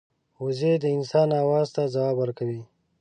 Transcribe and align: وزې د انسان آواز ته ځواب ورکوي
وزې 0.43 0.73
د 0.83 0.85
انسان 0.97 1.29
آواز 1.43 1.67
ته 1.75 1.81
ځواب 1.93 2.15
ورکوي 2.19 2.61